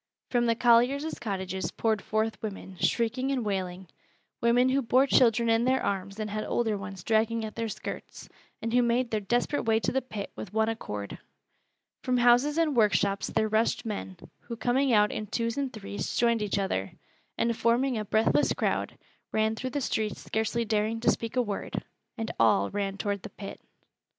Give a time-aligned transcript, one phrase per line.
[0.31, 3.87] From the colliers' cottages poured forth women, shrieking and wailing,
[4.41, 8.27] women who bore children in their arms and had older ones dragging at their skirts,
[8.63, 11.19] and who made their desperate way to the pit with one accord.
[12.01, 16.41] From houses and workshops there rushed men, who coming out in twos and threes joined
[16.41, 16.93] each other,
[17.37, 18.97] and forming a breathless crowd,
[19.31, 21.85] ran through the streets scarcely daring to speak a word
[22.17, 23.61] and all ran toward the pit.